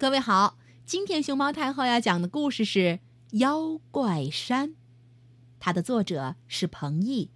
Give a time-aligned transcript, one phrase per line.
[0.00, 2.78] 各位好，今天熊猫太后要讲的故事是
[3.32, 4.70] 《妖怪山》，
[5.58, 7.30] 它的作者是彭毅。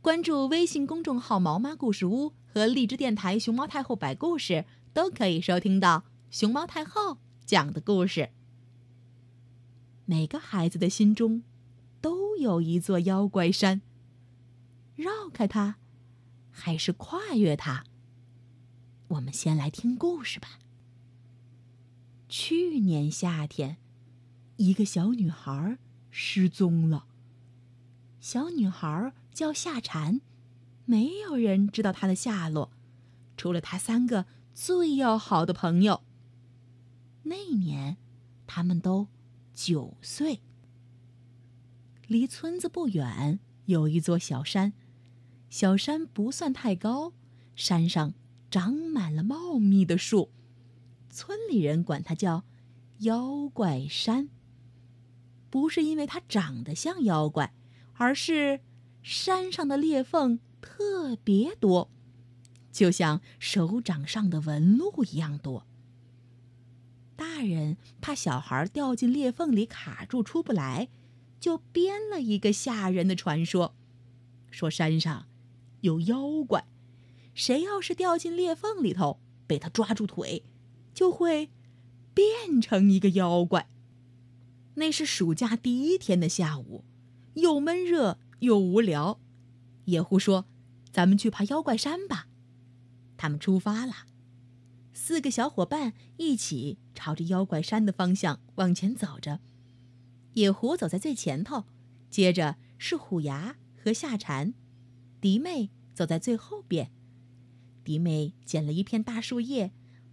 [0.00, 8.30] 关注微信公众号“毛妈故事屋”和荔枝电台“熊猫太后摆故事”，都可以收听到熊猫太后讲的故事。
[10.06, 11.42] 每个孩子的心中
[12.00, 13.82] 都有一座妖怪山，
[14.94, 15.74] 绕开它，
[16.50, 17.84] 还是跨越它？
[19.08, 20.48] 我们先来听故事吧。
[22.34, 23.76] 去年夏天，
[24.56, 25.76] 一个小女孩
[26.08, 27.04] 失踪了。
[28.20, 30.22] 小女孩叫夏蝉，
[30.86, 32.72] 没有人知道她的下落，
[33.36, 34.24] 除了她三个
[34.54, 36.04] 最要好的朋友。
[37.24, 37.98] 那年，
[38.46, 39.08] 他们都
[39.52, 40.40] 九岁。
[42.06, 44.72] 离村子不远有一座小山，
[45.50, 47.12] 小山不算太高，
[47.54, 48.14] 山上
[48.50, 50.30] 长满了茂密的树。
[51.12, 52.44] 村里人管它叫
[53.00, 54.30] “妖怪山”，
[55.50, 57.52] 不是因为它长得像妖怪，
[57.92, 58.60] 而是
[59.02, 61.90] 山上的裂缝特别多，
[62.72, 65.66] 就像手掌上的纹路一样多。
[67.14, 70.88] 大人怕小孩掉进裂缝里卡住出不来，
[71.38, 73.74] 就编了一个吓人的传说，
[74.50, 75.26] 说山上
[75.82, 76.64] 有妖怪，
[77.34, 80.42] 谁要是掉进裂缝里头，被他抓住腿。
[80.92, 81.50] 就会
[82.14, 83.68] 变成一个妖怪。
[84.74, 86.84] 那是暑假第一天的下午，
[87.34, 89.20] 又闷热又无聊。
[89.84, 90.46] 野狐说
[90.90, 92.28] ：“咱们去爬妖怪山吧。”
[93.18, 94.06] 他们出发了，
[94.92, 99.40] 四个小伙伴一起朝着妖怪山的方向往前走着。
[100.34, 101.64] 野狐走在最前头，
[102.08, 104.54] 接着是虎牙和夏蝉，
[105.20, 106.90] 迪妹走在最后边。
[107.84, 109.72] 迪妹捡了一片大树叶。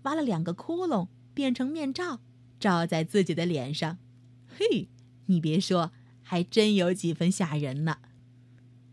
[0.10, 2.20] 挖了两个窟窿，变成面罩，
[2.60, 4.00] 罩在自己的脸上。
[4.48, 4.90] 嘿，
[5.28, 5.92] 你别说，
[6.24, 8.00] 还真有几分吓人呢。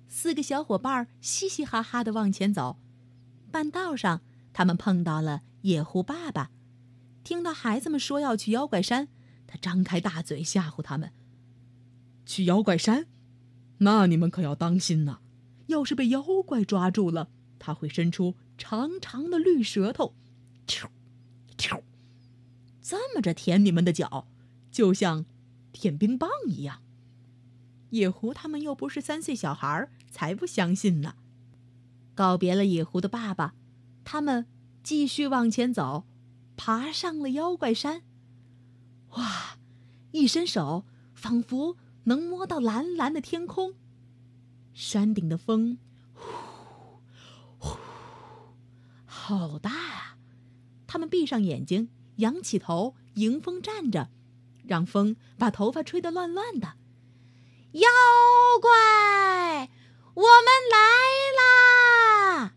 [0.09, 2.77] 四个小伙伴嘻嘻哈哈的往前走，
[3.51, 4.21] 半道上，
[4.53, 6.51] 他们碰到了野狐爸爸。
[7.25, 9.09] 听到孩子们说要去妖怪山，
[9.47, 11.13] 他张开大嘴吓唬他们
[12.27, 13.07] ：“去妖怪山？
[13.79, 15.21] 那你们可要当心呐！
[15.69, 20.15] 要是被妖怪抓住了，他会伸出长长的绿舌头。”
[22.89, 24.29] 这么着舔你们的脚，
[24.71, 25.27] 就像
[25.73, 26.83] 舔冰棒一样。
[27.91, 31.17] 野狐他们又不是三岁小孩，才不相信呢。
[32.15, 33.57] 告别了野狐的爸爸，
[34.05, 34.47] 他们
[34.85, 36.07] 继续往前走，
[36.57, 38.05] 爬上了妖怪山。
[39.17, 39.59] 哇！
[40.13, 43.75] 一伸手，仿佛能摸到蓝蓝的天空。
[44.73, 45.79] 山顶的风，
[46.15, 46.21] 呼
[47.59, 47.79] 呼，
[49.05, 50.19] 好大啊！
[50.87, 51.89] 他们闭上眼睛。
[52.17, 54.09] 仰起头，迎风站着，
[54.65, 56.75] 让风把头发吹得乱乱的。
[57.73, 57.89] 妖
[58.61, 59.71] 怪，
[60.15, 60.79] 我们来
[61.39, 62.55] 啦！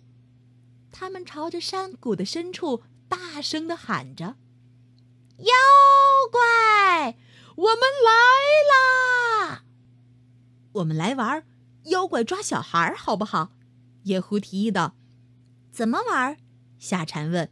[0.92, 4.36] 他们朝着山谷的深处大声的喊着
[5.40, 5.54] ：“妖
[6.32, 7.18] 怪，
[7.56, 8.12] 我们来
[8.72, 9.64] 啦！
[10.74, 11.46] 我们来玩
[11.86, 13.52] 妖怪抓小孩，好不好？”
[14.04, 14.96] 野狐提议道。
[15.72, 16.38] “怎么玩？”
[16.80, 17.52] 夏蝉问。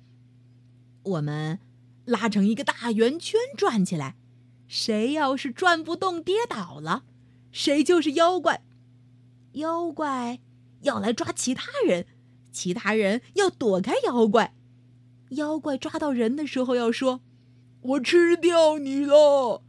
[1.04, 1.60] “我们。”
[2.08, 4.16] 拉成一个大圆圈转起来，
[4.66, 7.04] 谁要是转不动跌倒了，
[7.52, 8.64] 谁就是妖怪。
[9.54, 10.40] 妖怪
[10.84, 12.08] 要来抓其他人，
[12.50, 14.56] 其他人要躲开妖怪。
[15.32, 17.20] 妖怪抓到人的时候要说
[17.82, 19.64] ：“我吃掉你了。”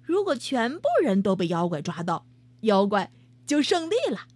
[0.00, 2.24] 如果全部人都被妖怪抓到，
[2.60, 3.10] 妖怪
[3.44, 4.28] 就胜利了。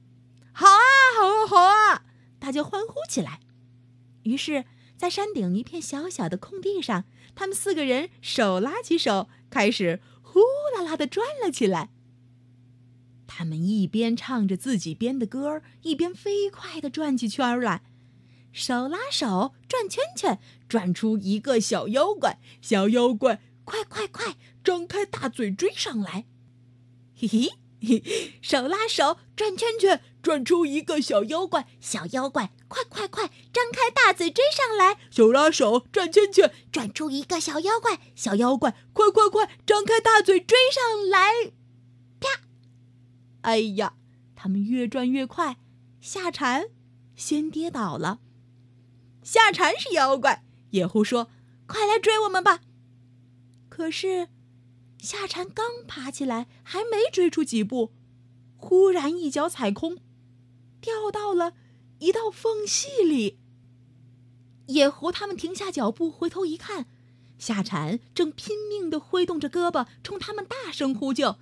[0.52, 0.82] 好啊，
[1.20, 2.04] 好啊，好啊！
[2.40, 3.38] 大家欢呼起来。
[4.24, 4.64] 于是。
[5.04, 7.04] 在山顶一片小小的空地上，
[7.34, 10.40] 他们四个人手拉起手，开始呼
[10.74, 11.90] 啦啦的转了起来。
[13.26, 17.82] 他们一边唱着自己编的歌，一边飞快的转起圈来，
[18.50, 22.40] 手拉手转圈圈，转出一个小妖怪。
[22.62, 26.24] 小妖怪，快快快，张开大嘴追上来！
[27.14, 27.50] 嘿嘿。
[28.40, 31.66] 手拉手转圈圈，转出一个小妖怪。
[31.80, 34.98] 小妖怪，快快快，张开大嘴追上来！
[35.10, 38.00] 手拉手转圈圈，转出一个小妖怪。
[38.14, 41.52] 小妖怪，快快快，张开大嘴追上来！
[42.20, 42.28] 啪！
[43.42, 43.94] 哎呀，
[44.34, 45.58] 他们越转越快，
[46.00, 46.70] 夏蝉
[47.14, 48.20] 先跌倒了。
[49.22, 51.30] 夏蝉是妖怪，野狐说
[51.66, 52.60] ：“快来追我们吧！”
[53.68, 54.28] 可是。
[55.04, 57.92] 夏蝉刚爬起来，还没追出几步，
[58.56, 59.98] 忽然一脚踩空，
[60.80, 61.52] 掉到了
[61.98, 63.38] 一道缝隙里。
[64.68, 66.86] 野狐他们停下脚步，回头一看，
[67.38, 71.32] 夏蝉正拼命地挥动着胳膊，冲他们大声呼救：“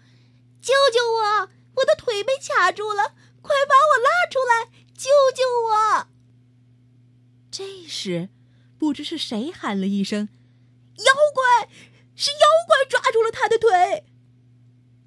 [0.61, 1.49] 救救我！
[1.77, 4.73] 我的腿被卡住了，快把我拉出来！
[4.93, 6.09] 救救我！”
[7.49, 8.29] 这时，
[8.77, 10.29] 不知是谁喊了一声
[10.99, 11.69] ：“妖怪！
[12.15, 14.05] 是妖怪抓住了他的腿！”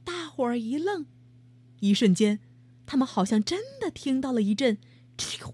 [0.03, 1.05] 大伙儿一愣，
[1.79, 2.39] 一瞬间，
[2.85, 4.77] 他们好像真的听到了一阵
[5.17, 5.53] “哧溜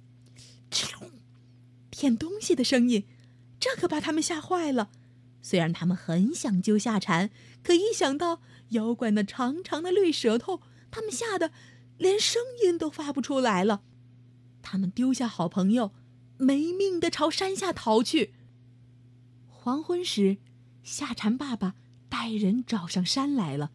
[0.70, 1.12] 哧溜”
[1.92, 3.08] 舔东西的声音，
[3.60, 4.90] 这可把他们吓坏了。
[5.42, 7.30] 虽然他们很想救夏蝉，
[7.64, 11.52] 可一想到妖怪那长长的绿舌头，他们吓得
[11.98, 13.84] 连声音都发不出来了。
[14.62, 15.92] 他们丢下好朋友。
[16.38, 18.34] 没命的朝山下逃去。
[19.48, 20.38] 黄昏时，
[20.84, 21.76] 夏蝉爸爸
[22.10, 23.72] 带人找上山来了。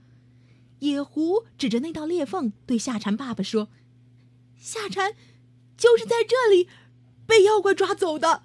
[0.80, 3.68] 野狐指着那道裂缝对夏蝉爸爸说
[4.56, 5.14] ：“夏蝉
[5.76, 6.68] 就是在这里
[7.26, 8.42] 被妖怪抓走的。”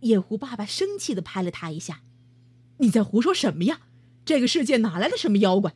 [0.00, 2.02] 野狐爸爸生气的拍了他一下
[2.78, 3.82] ：“你在胡说什么呀？
[4.24, 5.74] 这个世界哪来的什么妖怪？”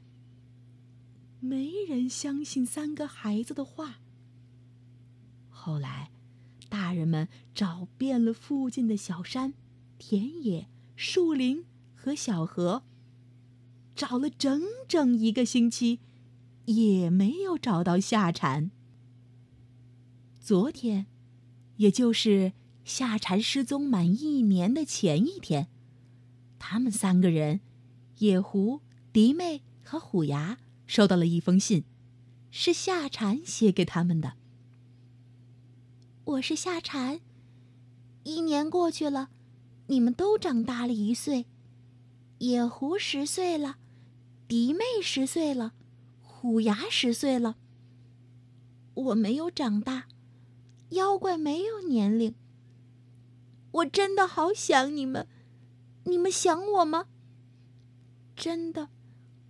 [1.40, 4.00] 没人相信三个孩子的话。
[5.48, 6.10] 后来。
[6.70, 9.54] 大人们找遍了附近的小山、
[9.96, 10.68] 田野、
[11.00, 11.64] 树林
[11.94, 12.82] 和小河，
[13.94, 16.00] 找了整整一个星期，
[16.64, 18.72] 也没有找到夏蝉。
[20.40, 21.06] 昨天，
[21.76, 22.52] 也就是
[22.84, 25.68] 夏蝉失踪满一年的前一天，
[26.58, 27.60] 他们三个人——
[28.18, 28.80] 野狐、
[29.12, 30.58] 迪妹和虎牙——
[30.88, 31.84] 收到了一封信，
[32.50, 34.32] 是夏蝉写给他们的。
[36.24, 37.20] 我是夏蝉。
[38.24, 39.30] 一年过去了，
[39.88, 41.46] 你们都长大了一岁。
[42.38, 43.78] 野狐十岁了，
[44.46, 45.72] 迪妹十岁了，
[46.22, 47.56] 虎牙十岁了。
[48.94, 50.06] 我没有长大，
[50.90, 52.34] 妖怪没有年龄。
[53.70, 55.26] 我真的好想你们，
[56.04, 57.06] 你们想我吗？
[58.36, 58.90] 真的，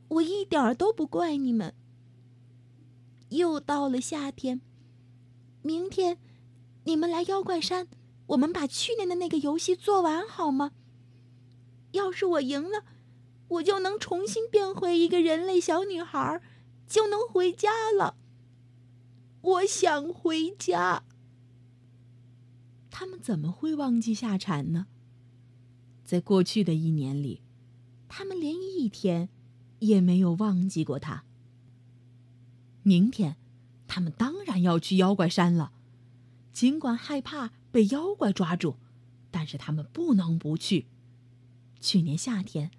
[0.09, 1.75] 我一点儿都不怪你们。
[3.31, 4.61] 又到了夏天，
[5.63, 6.19] 明天。
[6.85, 7.87] 你们来妖怪山，
[8.29, 10.73] 我们把去年的那个游戏做完好吗？
[11.93, 12.85] 要是我赢了，
[13.49, 16.41] 我就能重新变回一个人类小女孩，
[16.87, 18.17] 就能回家了。
[19.41, 21.05] 我想回家。
[22.91, 24.87] 他们怎么会忘记夏蝉呢？
[26.05, 27.43] 在过去的一年里，
[28.09, 29.29] 他们连一天
[29.79, 31.25] 也没有忘记过他。
[32.83, 33.37] 明天，
[33.87, 35.73] 他们当然要去妖怪山了。
[36.53, 38.77] 尽管害怕被妖怪抓住，
[39.31, 40.87] 但是他们不能不去。
[41.81, 42.71] 去年夏天，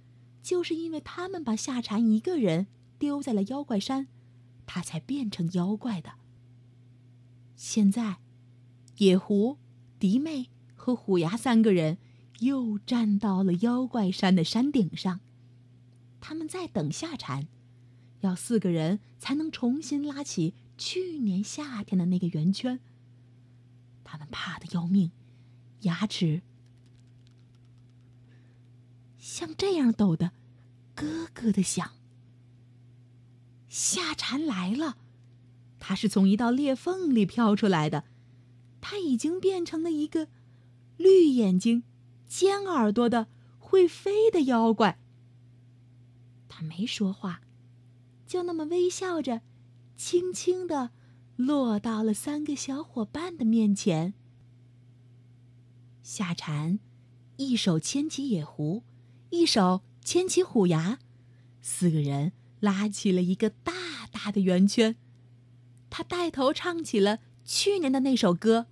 [0.42, 4.08] 就是因为他们把夏蝉一个人丢在了妖怪山，
[4.66, 6.14] 他才变成妖怪的。
[7.56, 8.20] 现在，
[8.98, 9.58] 野狐、
[10.00, 11.98] 迪妹和虎牙三个人
[12.40, 15.20] 又站到了妖怪山的山顶上，
[16.20, 17.48] 他们在等夏蝉，
[18.22, 22.80] 要四个人才能重新拉起去年夏天的那个圆圈。
[24.12, 25.12] 他们怕的要命，
[25.82, 26.42] 牙齿
[29.20, 30.32] 像这样抖的，
[30.96, 31.92] 咯咯的响。
[33.68, 34.98] 夏蝉来了，
[35.78, 38.06] 它是从一道裂缝里飘出来的，
[38.82, 40.28] 它已经变成了一个
[40.98, 41.84] 绿眼睛、
[42.28, 43.28] 尖耳朵的
[43.60, 45.00] 会飞的妖怪。
[46.48, 47.42] 他没说话，
[48.26, 49.44] 就那么微笑着，
[49.96, 50.90] 轻轻的。
[51.40, 54.14] 落到了三个小伙伴的面前。
[56.04, 56.80] 夏蝉
[57.38, 58.84] 一手牵起野狐，
[59.30, 61.00] 一手牵起虎牙，
[61.62, 63.72] 四个人拉起了一个大
[64.12, 64.98] 大的圆圈。
[65.90, 68.68] 他带头唱起了去年的那首歌：“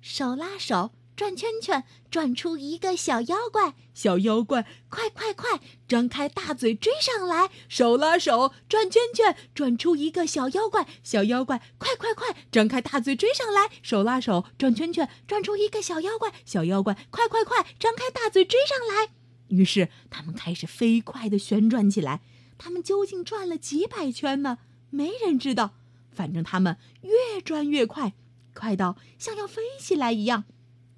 [0.00, 7.50] 手拉手。”转圈圈，转出一个小妖怪，小妖怪，快快快，张开大嘴追上来！
[7.68, 13.68] 手拉手，转圈圈，转出一个小妖怪，小妖怪，快快快，张开大嘴追上来！
[13.82, 19.10] 手拉手，转圈圈，转出一个小妖怪，小妖怪，快快快，张开大嘴追上来！
[19.48, 22.22] 于是他们开始飞快地旋转起来。
[22.56, 24.56] 他们究竟转了几百圈呢？
[24.88, 25.72] 没人知道。
[26.10, 28.14] 反正他们越转越快，
[28.54, 30.44] 快到像要飞起来一样。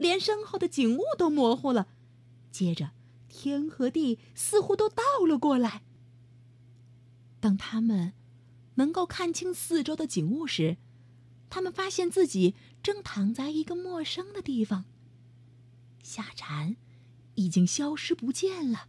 [0.02, 1.86] 连身后的景物都模糊了，
[2.50, 2.90] 接着
[3.28, 5.84] 天和地似乎都倒了过来。
[7.40, 8.12] 当他们
[8.74, 10.76] 能够看清四周的景物时，
[11.48, 14.84] 他们发现自己正躺在一个陌生的地方。
[16.02, 16.76] 夏蝉
[17.36, 18.88] 已经消失不见了。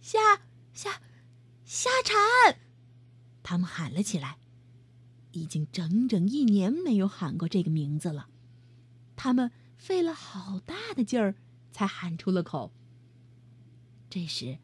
[0.00, 0.18] 夏
[0.72, 1.02] 夏
[1.64, 2.58] 夏蝉，
[3.42, 4.38] 他们喊了起来。
[5.32, 8.28] 已经整整一年没有喊过这个名字了。
[9.16, 9.50] 他们。
[9.84, 11.34] 费了好大的劲儿，
[11.70, 12.72] 才喊出了口。
[14.08, 14.56] 这时，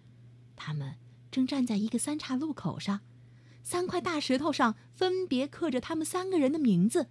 [0.56, 0.96] 他们
[1.30, 3.00] 正站在一个三岔路口上，
[3.62, 7.10] 三块大石头上分别刻着他们三个人的名字。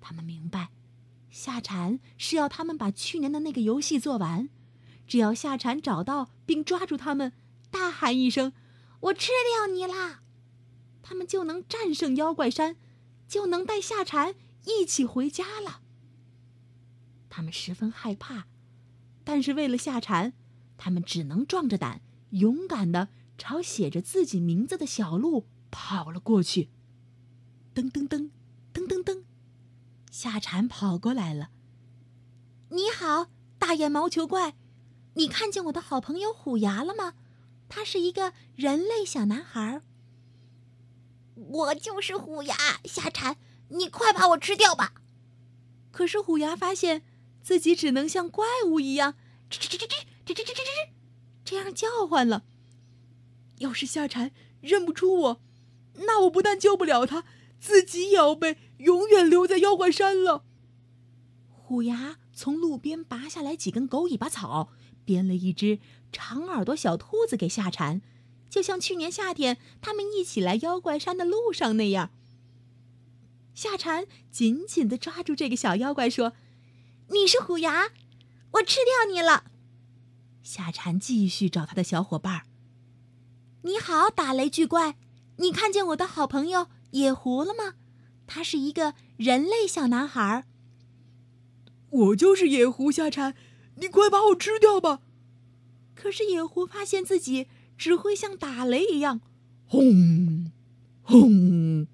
[0.00, 0.70] 他们明白，
[1.30, 4.48] 夏蝉是要他们把去年的那个游戏做完。
[5.06, 7.32] 只要夏蝉找到并抓住他们，
[7.70, 8.52] 大喊一声
[9.02, 10.24] ：“我吃掉你啦！”
[11.00, 12.74] 他们就能战胜妖怪山，
[13.28, 15.82] 就能带夏蝉一起回家了。
[17.38, 18.48] 他们十分害怕，
[19.22, 20.32] 但是为了夏蝉，
[20.76, 26.68] 他们只能壮着胆，勇敢的朝写着自己名字的小路跑了过去。
[27.72, 28.30] 噔噔噔，
[28.74, 29.22] 噔噔噔，
[30.10, 31.50] 夏蝉跑过来了。
[32.70, 34.56] 你好，大眼毛球怪。
[35.14, 37.14] 你看见我的好朋友虎牙了吗？
[37.68, 39.80] 他是一个人类小男孩。
[41.36, 43.36] 我就是虎牙，夏蝉，
[43.68, 44.94] 你快把我吃掉吧！
[45.92, 47.04] 可是虎牙发现
[47.48, 49.14] 自己只能像怪物一样
[49.48, 50.90] 吱吱吱吱吱吱吱吱吱吱
[51.46, 52.44] 这样叫唤了。
[53.60, 55.40] 要是夏蝉认不出我，
[55.94, 57.24] 那我不但救不了他，
[57.58, 60.44] 自己也要被永远留在妖怪山了。
[61.48, 64.68] 虎牙从路边拔下来几根狗尾巴草。
[65.06, 65.78] 编了一只
[66.12, 68.02] 长耳朵小兔子给夏蝉，
[68.50, 72.10] 就像去年夏天他们一起来妖怪山的路上那样。
[73.54, 76.34] 夏蝉紧紧的抓住这个小妖怪，说
[77.10, 77.90] ：“你是虎牙，
[78.52, 79.44] 我吃掉你了。”
[80.42, 82.42] 夏蝉继续找他的小伙伴。
[83.62, 84.96] 你好，打雷巨怪，
[85.36, 87.74] 你看见我的好朋友野狐了吗？
[88.26, 90.46] 他是一个人类小男孩。
[91.90, 93.34] 我就是野狐，夏蝉。
[93.76, 95.00] 你快把我吃掉吧！
[95.94, 97.46] 可是野狐发现自己
[97.76, 99.20] 只会像打雷一样，
[99.66, 100.50] 轰，
[101.02, 101.86] 轰，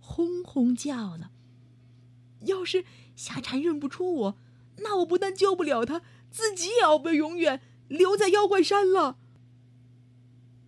[0.00, 1.32] 轰轰叫了。
[2.46, 2.84] 要是
[3.16, 4.38] 夏蝉认不出我，
[4.76, 9.16] 那我不但救不了他，自己也要被永远留在妖怪山了。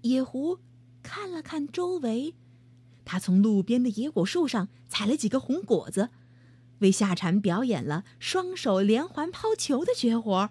[0.02, 0.58] 野狐
[1.02, 2.34] 看了看周围，
[3.04, 6.08] 他从路边的野果树上采了几个红果子。
[6.78, 10.50] 为夏蝉表演了双手连环抛球的绝活，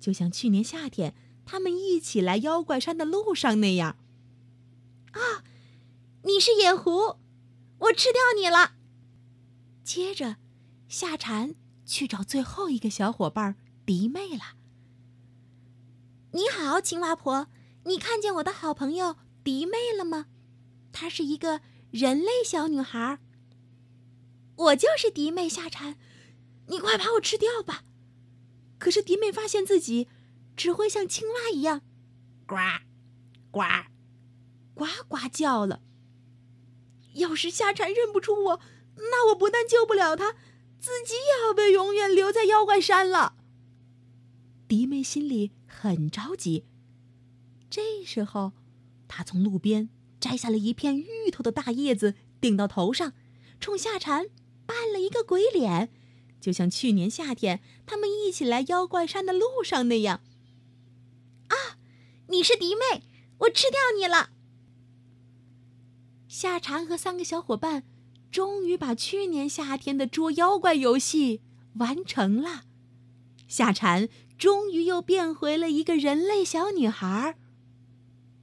[0.00, 1.14] 就像去年夏天
[1.46, 3.96] 他们一起来妖怪山的路上那样。
[5.12, 5.44] 啊，
[6.24, 7.16] 你是野狐，
[7.78, 8.72] 我吃掉你了。
[9.84, 10.36] 接着，
[10.90, 11.54] 夏蝉
[11.86, 13.54] 去找最后一个小伙伴
[13.86, 14.56] 迪妹了。
[16.32, 17.46] 你好，青蛙婆，
[17.84, 20.26] 你看见我的好朋友迪妹了吗？
[20.90, 21.60] 她是一个
[21.92, 23.20] 人类小女孩。
[24.56, 25.96] 我就是迪妹夏蝉，
[26.66, 27.84] 你快把我吃掉吧！
[28.80, 30.08] 可是迪妹发现自己
[30.56, 31.82] 只会像青蛙一样，
[32.48, 32.56] 呱，
[33.52, 33.62] 呱，
[34.74, 35.82] 呱呱叫了。
[37.14, 38.60] 要是夏蝉认不出我，
[38.96, 40.34] 那我不但救不了她，
[40.80, 43.36] 自己也要被永远留在妖怪山了。
[44.66, 46.64] 迪妹心里很着急。
[47.68, 48.52] 这时候，
[49.06, 53.12] 她从路边摘下了一片芋头的大叶子，顶到头上，
[53.60, 54.30] 冲夏蝉。
[54.66, 55.90] 扮了一个鬼脸，
[56.40, 60.22] 就像去年夏天他们一起来妖怪山的路上那样。
[61.48, 61.76] 啊，
[62.28, 63.02] 你是迪妹，
[63.38, 64.30] 我吃掉你了！
[66.28, 67.82] 夏蝉和三个小伙伴
[68.30, 71.40] 终于把去年夏天的捉妖怪游戏
[71.74, 72.62] 完成了，
[73.48, 74.08] 夏蝉
[74.38, 77.36] 终于又变回了一个人类小女孩。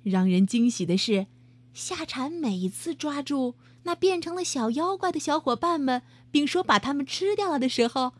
[0.03, 1.27] 让人惊喜的是，
[1.73, 3.55] 夏蝉每次抓住。
[3.83, 8.11] 那变成了小妖怪的小伙伴们，并说把他们吃掉了的时候，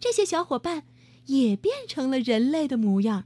[0.00, 0.84] 这些小伙伴
[1.26, 3.24] 也变成了人类的模样。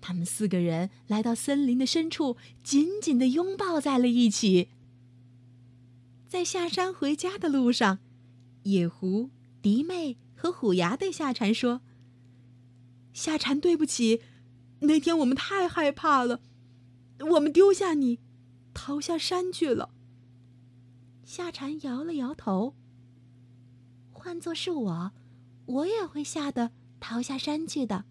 [0.00, 4.68] 他们四个人来到森林的深处，紧紧的拥抱在了一起。
[6.28, 8.00] 在下山回家的路上，
[8.64, 9.30] 野狐、
[9.62, 11.80] 迪妹和虎牙对夏蝉说
[13.14, 14.20] ：“夏蝉，对不起，
[14.80, 16.42] 那天我们太害怕了，
[17.32, 18.20] 我们丢下你，
[18.74, 19.94] 逃下山去了。”
[21.24, 22.76] 夏蝉摇了摇头。
[24.12, 25.12] 换做是我，
[25.64, 28.04] 我也会吓得逃下山去的。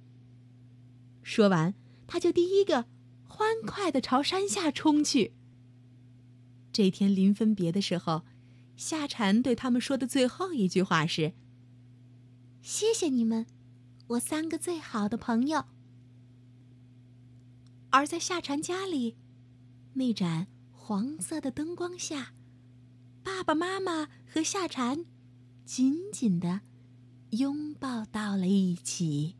[1.22, 1.76] 说完，
[2.08, 2.86] 他就第一个
[3.28, 5.34] 欢快的朝山下冲去。
[6.78, 8.22] 这天临分别的时候，
[8.76, 11.34] 夏蝉对他们说的最后一句话是
[12.62, 13.48] ：“谢谢你们，
[14.10, 15.66] 我三个最好的朋友。”
[17.90, 19.16] 而在夏蝉家里，
[19.94, 22.34] 那盏黄色的灯光下。
[23.24, 25.04] 爸爸妈妈和夏蝉
[25.66, 26.62] 紧紧的
[27.32, 29.36] 拥抱到了一起。